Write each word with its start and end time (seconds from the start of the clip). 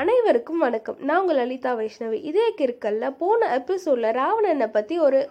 அனைவருக்கும் 0.00 0.58
வணக்கம். 0.58 0.96
நான் 0.98 1.20
உங்கள் 1.20 1.36
லலிதா 1.36 1.74
வைஷ்ணவி. 1.74 2.12
இதே 2.12 2.54
கிற்கல்ல 2.54 3.16
போன 3.18 3.54
எபிசோடில் 3.58 4.10
ராவணனை 4.10 4.66
பற்றி 4.66 4.98
ஒரு 4.98 5.28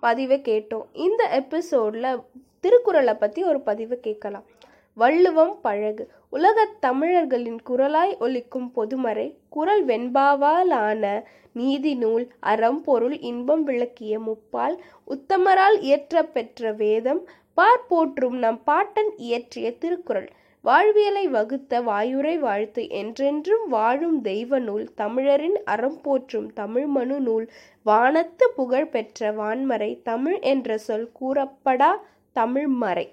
பதிவை 0.00 0.38
கேட்டோம். 0.38 0.84
இந்த 0.92 1.28
எபிசோடில் 1.32 2.20
திருக்குறளை 2.60 3.14
பற்றி 3.14 3.44
ஒரு 3.44 3.60
பதிவை 3.60 3.98
கேட்கலாம். 4.00 4.44
வள்ளுவம் 4.94 5.60
பழகு. 5.60 6.08
உலகத் 6.30 6.80
தமிழர்களின் 6.80 7.58
குரலாய் 7.70 8.18
ஒலிக்கும் 8.18 8.72
பொதுமறை 8.72 9.38
குரல் 9.48 9.84
வெண்பாவாலான 9.84 11.22
நீதி 11.52 11.94
நூல் 11.94 12.32
அறம் 12.40 12.82
பொருள் 12.82 13.18
இன்பம் 13.18 13.64
விளக்கிய 13.64 14.18
முப்பால் 14.18 14.76
உத்தமரால் 15.06 15.80
இயற்ற 15.80 16.24
பெற்ற 16.24 16.72
வேதம் 16.72 17.28
பார் 17.54 17.86
போற்றும் 17.88 18.36
நம் 18.36 18.62
பாட்டன் 18.64 19.12
இயற்றிய 19.16 19.78
திருக்குறள். 19.78 20.30
வாழ்வியலை 20.64 21.22
வகுத்த 21.28 21.80
வாயுரை 21.80 22.38
வாழ்த்து 22.38 22.82
என்றென்றும் 22.90 23.62
வாழும் 23.68 24.18
தெய்வ 24.20 24.58
நூல் 24.58 24.84
தமிழரின் 24.94 25.56
அறம் 25.64 26.00
போற்றும் 26.02 26.48
தமிழ் 26.52 26.86
மனு 26.86 27.20
நூல் 27.20 27.46
வானத்து 27.86 28.46
புகழ் 28.56 28.88
பெற்ற 28.88 29.30
வான்மறை 29.32 29.90
தமிழ் 30.02 30.38
என்ற 30.40 30.76
சொல் 30.78 31.08
கூறப்படா 31.20 31.90
தமிழ் 32.36 32.68
மறை. 32.82 33.06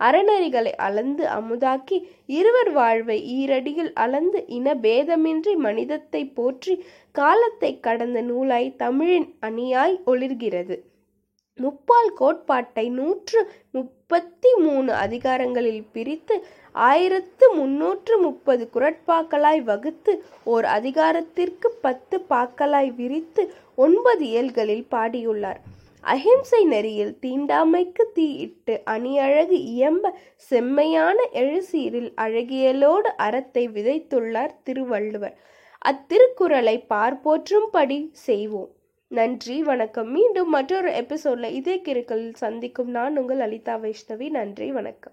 அறநெறிகளை 0.00 0.72
அளந்து 0.78 1.24
அமுதாக்கி 1.38 1.96
இருவர் 2.26 2.72
வாழ்வை 2.72 3.18
ஈரடியில் 3.38 3.92
அளந்து 3.94 4.40
இன 4.58 4.74
பேதமின்றி 4.74 5.54
மனிதத்தை 5.56 6.22
போற்றி 6.28 6.76
காலத்தை 7.14 7.72
கடந்த 7.80 8.20
நூலாய் 8.22 8.70
தமிழின் 8.76 9.28
அணியாய் 9.40 9.96
ஒளிர்கிறது. 10.06 10.76
முப்பால் 11.58 12.12
கோட்பாட்டை 12.14 12.84
நூற்று 12.90 13.40
முப்பத்தி 13.70 14.50
மூணு 14.58 14.92
அதிகாரங்களில் 15.04 15.82
பிரித்து 15.92 16.36
ஆயிரத்து 16.72 17.54
முன்னூற்று 17.54 18.18
முப்பது 18.18 18.70
குரட்பாக்களாய் 18.74 19.62
வகுத்து 19.62 20.24
ஓர் 20.44 20.64
அதிகாரத்திற்கு 20.64 21.70
பத்து 21.70 22.26
பாக்களாய் 22.30 22.94
விரித்து 22.94 23.52
ஒன்பது 23.74 24.24
இயல்களில் 24.26 24.86
பாடியுள்ளார். 24.90 25.60
அஹிம்சை 26.00 26.64
நெறியில் 26.64 27.18
தீண்டாமைக்கு 27.22 28.04
தீயிட்டு 28.14 28.82
அணியழகு 28.86 29.56
இயம்ப 29.76 30.10
செம்மையான 30.36 31.28
எழுசீரில் 31.32 32.12
அழகியலோடு 32.16 33.10
அறத்தை 33.16 33.68
விதைத்துள்ளார் 33.68 34.54
திருவள்ளுவர். 34.62 35.36
அத்திருக்குறளை 35.84 36.84
பார்ப்போற்றும்படி 36.88 38.08
செய்வோம். 38.12 38.70
நன்றி 39.08 39.62
வணக்கம். 39.62 40.10
மீண்டும் 40.10 40.48
மற்றொரு 40.48 40.90
எபிசோட்ல 40.90 41.50
இதே 41.50 41.80
கிருக்கலில் 41.84 42.34
சந்திக்கும் 42.34 42.90
நான் 42.90 43.16
உங்கள் 43.16 43.36
லலிதா 43.36 43.76
வைஷ்ணவி. 43.76 44.28
நன்றி 44.28 44.72
வணக்கம். 44.72 45.12